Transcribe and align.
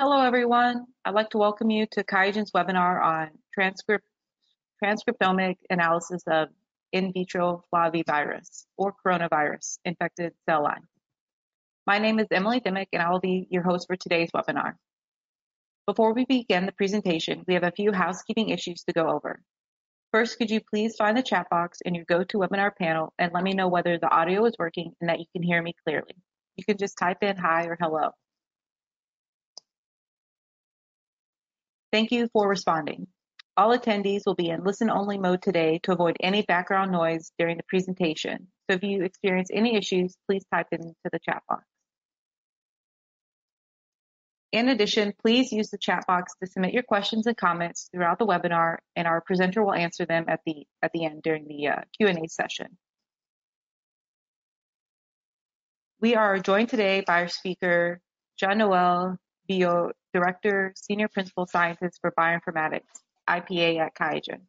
Hello, 0.00 0.20
everyone. 0.22 0.86
I'd 1.04 1.14
like 1.14 1.30
to 1.30 1.38
welcome 1.38 1.70
you 1.70 1.84
to 1.90 2.04
QIAGEN's 2.04 2.52
webinar 2.52 3.02
on 3.02 3.30
transcript, 3.52 4.06
transcriptomic 4.80 5.56
analysis 5.70 6.22
of 6.28 6.50
in 6.92 7.12
vitro 7.12 7.64
flavivirus 7.74 8.66
or 8.76 8.94
coronavirus 9.04 9.78
infected 9.84 10.34
cell 10.48 10.62
line. 10.62 10.82
My 11.84 11.98
name 11.98 12.20
is 12.20 12.28
Emily 12.30 12.60
Dimick, 12.60 12.86
and 12.92 13.02
I 13.02 13.10
will 13.10 13.18
be 13.18 13.48
your 13.50 13.64
host 13.64 13.88
for 13.88 13.96
today's 13.96 14.30
webinar. 14.30 14.74
Before 15.84 16.14
we 16.14 16.24
begin 16.26 16.66
the 16.66 16.70
presentation, 16.70 17.42
we 17.48 17.54
have 17.54 17.64
a 17.64 17.72
few 17.72 17.90
housekeeping 17.90 18.50
issues 18.50 18.84
to 18.84 18.92
go 18.92 19.08
over. 19.08 19.42
First, 20.12 20.38
could 20.38 20.48
you 20.48 20.60
please 20.60 20.94
find 20.94 21.18
the 21.18 21.24
chat 21.24 21.50
box 21.50 21.80
in 21.84 21.96
your 21.96 22.04
GoToWebinar 22.04 22.76
panel 22.76 23.12
and 23.18 23.32
let 23.34 23.42
me 23.42 23.52
know 23.52 23.66
whether 23.66 23.98
the 23.98 24.08
audio 24.08 24.44
is 24.44 24.54
working 24.60 24.92
and 25.00 25.10
that 25.10 25.18
you 25.18 25.26
can 25.32 25.42
hear 25.42 25.60
me 25.60 25.74
clearly. 25.84 26.14
You 26.56 26.64
can 26.64 26.76
just 26.76 26.96
type 26.96 27.24
in 27.24 27.36
hi 27.36 27.64
or 27.64 27.76
hello. 27.80 28.12
Thank 31.90 32.12
you 32.12 32.28
for 32.32 32.48
responding. 32.48 33.06
All 33.56 33.76
attendees 33.76 34.22
will 34.26 34.34
be 34.34 34.50
in 34.50 34.62
listen-only 34.62 35.18
mode 35.18 35.42
today 35.42 35.80
to 35.82 35.92
avoid 35.92 36.16
any 36.20 36.42
background 36.42 36.92
noise 36.92 37.32
during 37.38 37.56
the 37.56 37.64
presentation. 37.64 38.48
So 38.68 38.76
if 38.76 38.82
you 38.82 39.02
experience 39.02 39.48
any 39.52 39.74
issues, 39.74 40.14
please 40.28 40.44
type 40.52 40.68
into 40.70 40.94
the 41.10 41.18
chat 41.18 41.42
box. 41.48 41.64
In 44.52 44.68
addition, 44.68 45.12
please 45.20 45.50
use 45.50 45.70
the 45.70 45.78
chat 45.78 46.04
box 46.06 46.32
to 46.40 46.48
submit 46.48 46.72
your 46.72 46.82
questions 46.82 47.26
and 47.26 47.36
comments 47.36 47.88
throughout 47.92 48.18
the 48.18 48.26
webinar, 48.26 48.76
and 48.96 49.06
our 49.06 49.20
presenter 49.20 49.62
will 49.62 49.74
answer 49.74 50.06
them 50.06 50.26
at 50.28 50.40
the 50.46 50.66
at 50.82 50.90
the 50.92 51.04
end 51.04 51.22
during 51.22 51.46
the 51.46 51.68
uh, 51.68 51.80
Q&A 51.98 52.28
session. 52.28 52.78
We 56.00 56.14
are 56.14 56.38
joined 56.38 56.68
today 56.68 57.02
by 57.06 57.22
our 57.22 57.28
speaker, 57.28 58.00
Jean-Noel 58.38 59.18
Billaud, 59.48 59.92
Director, 60.12 60.72
Senior 60.76 61.08
Principal 61.08 61.46
Scientist 61.46 61.98
for 62.00 62.12
Bioinformatics, 62.12 63.02
IPA 63.28 63.80
at 63.80 63.94
QIAGEN. 63.94 64.40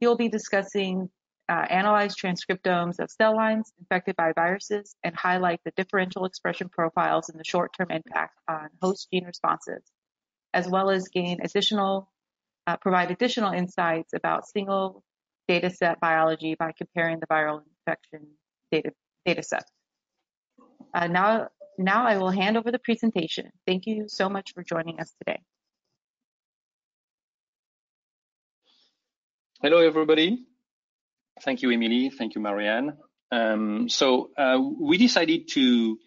He 0.00 0.06
will 0.06 0.16
be 0.16 0.28
discussing 0.28 1.10
uh, 1.48 1.66
analyze 1.70 2.16
transcriptomes 2.16 2.98
of 2.98 3.10
cell 3.10 3.36
lines 3.36 3.72
infected 3.78 4.16
by 4.16 4.32
viruses 4.32 4.96
and 5.04 5.14
highlight 5.14 5.60
the 5.64 5.70
differential 5.76 6.24
expression 6.24 6.68
profiles 6.68 7.28
and 7.28 7.38
the 7.38 7.44
short-term 7.44 7.90
impact 7.90 8.38
on 8.48 8.68
host 8.82 9.08
gene 9.12 9.24
responses, 9.24 9.82
as 10.52 10.68
well 10.68 10.90
as 10.90 11.08
gain 11.08 11.38
additional, 11.42 12.10
uh, 12.66 12.76
provide 12.76 13.10
additional 13.10 13.52
insights 13.52 14.12
about 14.12 14.48
single 14.48 15.04
data 15.46 15.70
set 15.70 16.00
biology 16.00 16.56
by 16.56 16.72
comparing 16.76 17.20
the 17.20 17.26
viral 17.26 17.62
infection 17.86 18.26
data, 18.72 18.92
data 19.24 19.42
sets. 19.42 19.70
Uh, 20.92 21.06
now, 21.06 21.48
now 21.78 22.06
I 22.06 22.18
will 22.18 22.30
hand 22.30 22.56
over 22.56 22.70
the 22.70 22.78
presentation. 22.78 23.50
Thank 23.66 23.86
you 23.86 24.06
so 24.08 24.28
much 24.28 24.52
for 24.54 24.62
joining 24.62 25.00
us 25.00 25.12
today. 25.18 25.40
Hello, 29.62 29.78
everybody. 29.78 30.44
Thank 31.42 31.62
you, 31.62 31.70
Emily. 31.70 32.10
Thank 32.10 32.34
you, 32.34 32.40
Marianne. 32.40 32.96
Um, 33.32 33.88
so 33.88 34.30
uh, 34.36 34.58
we 34.60 34.98
decided 34.98 35.48
to 35.52 35.98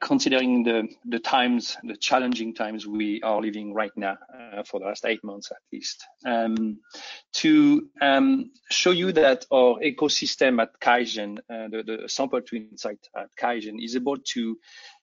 considering 0.00 0.62
the, 0.62 0.88
the 1.04 1.18
times, 1.18 1.76
the 1.82 1.96
challenging 1.96 2.54
times 2.54 2.86
we 2.86 3.20
are 3.22 3.40
living 3.40 3.74
right 3.74 3.92
now 3.96 4.16
uh, 4.34 4.62
for 4.62 4.80
the 4.80 4.86
last 4.86 5.04
eight 5.04 5.22
months 5.22 5.50
at 5.50 5.58
least, 5.72 6.04
um, 6.24 6.78
to 7.32 7.88
um, 8.00 8.50
show 8.70 8.90
you 8.90 9.12
that 9.12 9.44
our 9.52 9.78
ecosystem 9.80 10.62
at 10.62 10.80
QIAGEN, 10.80 11.38
uh, 11.38 11.68
the, 11.68 11.82
the, 11.82 12.08
sample 12.08 12.40
to 12.40 12.56
insight 12.56 12.98
at 13.16 13.28
QIAGEN 13.38 13.82
is 13.82 13.96
able 13.96 14.16
to 14.18 14.56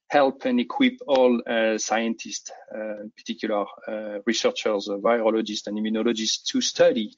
help 0.10 0.46
and 0.46 0.60
equip 0.60 0.94
all 1.08 1.42
uh, 1.48 1.78
scientists, 1.78 2.52
uh, 2.76 3.02
in 3.02 3.12
particular 3.16 3.66
uh, 3.88 4.20
researchers, 4.26 4.88
virologists 4.88 5.68
and 5.68 5.78
immunologists 5.78 6.44
to 6.46 6.62
study 6.62 7.16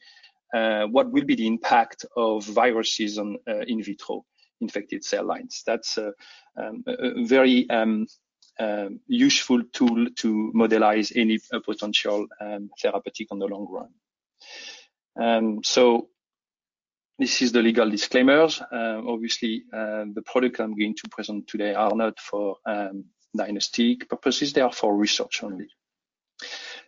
what 0.89 1.11
will 1.11 1.25
be 1.25 1.35
the 1.35 1.47
impact 1.47 2.05
of 2.15 2.45
viruses 2.45 3.17
on 3.17 3.37
in 3.67 3.83
vitro 3.83 4.25
infected 4.61 5.03
cell 5.03 5.25
lines. 5.25 5.63
That's 5.65 5.97
a, 5.97 6.13
um, 6.57 6.83
a 6.87 7.25
very 7.25 7.69
um, 7.69 8.07
um, 8.59 8.99
useful 9.07 9.63
tool 9.73 10.07
to 10.17 10.51
modelize 10.55 11.11
any 11.15 11.39
potential 11.63 12.27
um, 12.39 12.69
therapeutic 12.81 13.27
on 13.31 13.39
the 13.39 13.47
long 13.47 13.67
run. 13.69 13.89
Um, 15.17 15.63
so 15.63 16.09
this 17.17 17.41
is 17.41 17.51
the 17.51 17.61
legal 17.61 17.89
disclaimers. 17.89 18.61
Uh, 18.61 19.01
obviously, 19.07 19.63
uh, 19.73 20.05
the 20.13 20.23
product 20.25 20.59
I'm 20.59 20.77
going 20.77 20.95
to 20.95 21.09
present 21.09 21.47
today 21.47 21.73
are 21.73 21.95
not 21.95 22.19
for 22.19 22.57
diagnostic 23.35 24.09
purposes; 24.09 24.53
they 24.53 24.61
are 24.61 24.73
for 24.73 24.95
research 24.95 25.43
only. 25.43 25.67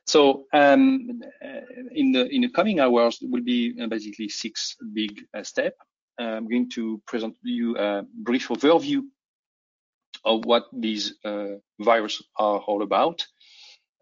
So 0.06 0.46
um, 0.54 1.22
uh, 1.44 1.62
in 1.92 2.14
the 2.14 2.28
in 2.30 2.42
the 2.42 2.50
coming 2.50 2.80
hours, 2.80 3.20
will 3.22 3.44
be 3.44 3.74
basically 3.88 4.30
six 4.30 4.76
big 4.94 5.26
uh, 5.34 5.44
steps. 5.44 5.78
I'm 6.20 6.48
going 6.48 6.70
to 6.72 7.02
present 7.06 7.36
you 7.44 7.78
a 7.78 8.06
brief 8.14 8.48
overview 8.50 9.02
of 10.26 10.46
what 10.46 10.66
these 10.74 11.14
uh, 11.24 11.56
viruses 11.80 12.28
are 12.38 12.60
all 12.60 12.82
about. 12.82 13.26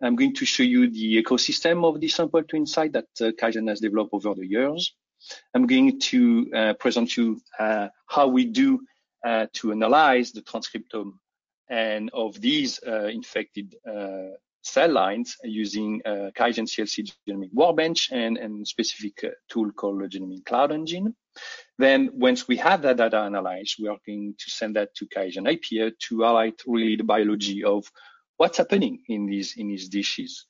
I'm 0.01 0.15
going 0.15 0.35
to 0.35 0.45
show 0.45 0.63
you 0.63 0.89
the 0.89 1.23
ecosystem 1.23 1.85
of 1.85 1.99
the 1.99 2.07
sample 2.07 2.43
to 2.43 2.55
insight 2.55 2.93
that 2.93 3.07
uh, 3.21 3.31
QIAGEN 3.39 3.69
has 3.69 3.79
developed 3.79 4.13
over 4.13 4.33
the 4.33 4.45
years. 4.45 4.93
I'm 5.53 5.67
going 5.67 5.99
to 5.99 6.51
uh, 6.53 6.73
present 6.73 7.15
you 7.15 7.41
uh, 7.57 7.87
how 8.07 8.27
we 8.27 8.45
do 8.45 8.81
uh, 9.25 9.47
to 9.53 9.71
analyze 9.71 10.31
the 10.31 10.41
transcriptome 10.41 11.13
and 11.69 12.11
of 12.13 12.39
these 12.39 12.79
uh, 12.85 13.05
infected 13.05 13.75
uh, 13.89 14.35
cell 14.61 14.91
lines 14.91 15.37
using 15.43 16.01
QIAGEN 16.05 16.67
CLC 16.67 17.11
Genomic 17.27 17.53
Workbench 17.53 18.11
and, 18.11 18.37
and 18.37 18.67
specific 18.67 19.23
tool 19.49 19.71
called 19.71 20.01
Genomic 20.01 20.45
Cloud 20.45 20.71
Engine. 20.71 21.15
Then 21.77 22.11
once 22.13 22.47
we 22.47 22.57
have 22.57 22.81
that 22.83 22.97
data 22.97 23.17
analyzed, 23.17 23.75
we 23.79 23.87
are 23.87 23.97
going 24.05 24.35
to 24.37 24.49
send 24.49 24.75
that 24.75 24.95
to 24.95 25.05
QIAGEN 25.07 25.47
IPA 25.47 25.99
to 26.07 26.21
highlight 26.21 26.61
really 26.65 26.95
the 26.95 27.03
biology 27.03 27.63
of 27.63 27.91
what's 28.37 28.57
happening 28.57 28.99
in 29.07 29.25
these 29.25 29.55
in 29.57 29.67
these 29.67 29.89
dishes 29.89 30.45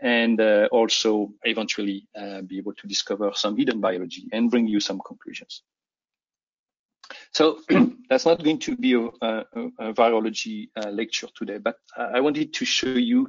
and 0.00 0.40
uh, 0.40 0.68
also 0.72 1.32
eventually 1.44 2.08
uh, 2.18 2.40
be 2.42 2.58
able 2.58 2.74
to 2.74 2.86
discover 2.86 3.32
some 3.34 3.56
hidden 3.56 3.80
biology 3.80 4.28
and 4.32 4.50
bring 4.50 4.66
you 4.66 4.80
some 4.80 5.00
conclusions. 5.06 5.62
So 7.32 7.60
that's 8.08 8.24
not 8.26 8.42
going 8.42 8.60
to 8.60 8.76
be 8.76 8.94
a, 8.94 9.00
a, 9.00 9.44
a 9.78 9.92
virology 9.92 10.70
uh, 10.76 10.90
lecture 10.90 11.28
today, 11.34 11.58
but 11.58 11.76
I 11.96 12.20
wanted 12.20 12.54
to 12.54 12.64
show 12.64 12.88
you 12.88 13.28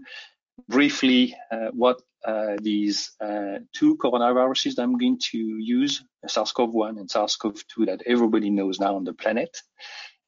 briefly 0.70 1.36
uh, 1.52 1.70
what 1.74 2.02
these 2.62 3.12
uh, 3.22 3.60
two 3.74 3.98
coronaviruses 3.98 4.76
that 4.76 4.84
I'm 4.84 4.98
going 4.98 5.20
to 5.32 5.38
use, 5.38 6.04
SARS-CoV-1 6.28 7.00
and 7.00 7.10
SARS-CoV-2 7.10 7.86
that 7.88 8.04
everybody 8.06 8.50
knows 8.50 8.80
now 8.80 8.96
on 8.96 9.04
the 9.04 9.14
planet, 9.14 9.58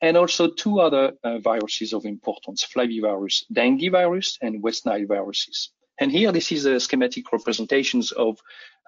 and 0.02 0.18
also 0.18 0.50
two 0.50 0.82
other 0.82 1.14
uh, 1.24 1.40
viruses 1.40 1.94
of 1.94 2.06
importance, 2.06 2.66
flavivirus, 2.66 3.44
dengue 3.52 3.90
virus, 3.92 4.38
and 4.42 4.62
West 4.62 4.86
Nile 4.86 5.06
viruses. 5.08 5.72
And 6.00 6.12
here, 6.12 6.32
this 6.32 6.52
is 6.52 6.66
a 6.66 6.80
schematic 6.80 7.32
representations 7.32 8.12
of 8.12 8.38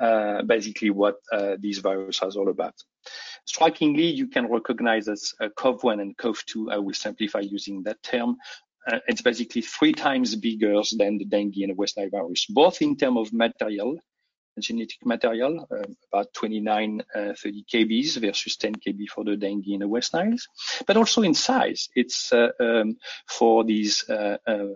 uh, 0.02 0.42
basically 0.42 0.90
what 0.90 1.18
uh, 1.32 1.56
these 1.60 1.80
viruses 1.80 2.36
are 2.36 2.40
all 2.40 2.50
about. 2.50 2.74
Strikingly, 3.46 4.08
you 4.08 4.28
can 4.28 4.52
recognize 4.52 5.08
as 5.08 5.34
COV1 5.40 6.02
and 6.02 6.18
COV2. 6.18 6.74
I 6.74 6.80
will 6.80 6.94
simplify 6.94 7.40
using 7.40 7.84
that 7.84 8.02
term 8.02 8.38
uh, 8.88 9.00
it's 9.07 9.22
basically 9.22 9.62
three 9.62 9.94
times 9.94 10.35
bigger 10.35 10.81
than 10.97 11.18
the 11.18 11.25
dengue 11.25 11.57
and 11.57 11.72
the 11.72 11.75
West 11.75 11.97
Nile 11.97 12.09
virus, 12.09 12.46
both 12.46 12.81
in 12.81 12.96
terms 12.96 13.19
of 13.19 13.34
material, 13.34 13.97
genetic 14.59 15.06
material, 15.06 15.68
uh, 15.72 15.84
about 16.12 16.34
29, 16.34 17.01
uh, 17.13 17.34
30 17.34 17.66
kbs 17.72 18.18
versus 18.18 18.56
10 18.57 18.75
kb 18.75 19.07
for 19.09 19.24
the 19.24 19.35
dengue 19.35 19.68
and 19.68 19.81
the 19.81 19.88
West 19.88 20.13
Nile, 20.13 20.35
but 20.88 20.98
also 20.98 21.21
in 21.24 21.33
size. 21.33 21.89
It's 21.95 22.31
uh, 22.31 22.50
um, 22.60 22.98
for 23.27 23.63
these 23.63 24.10
uh, 24.10 24.38
uh, 24.48 24.68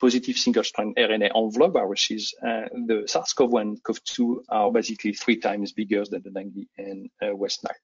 positive 0.00 0.36
single-strand 0.36 0.96
RNA 0.96 1.30
envelope 1.34 1.72
viruses, 1.72 2.34
the 2.40 3.04
SARS-CoV-1 3.06 3.82
CoV-2 3.82 4.44
are 4.48 4.70
basically 4.70 5.12
three 5.12 5.36
times 5.38 5.72
bigger 5.72 6.04
than 6.04 6.22
the 6.22 6.30
dengue 6.30 6.66
and 6.76 7.10
West 7.38 7.64
Niles. 7.64 7.78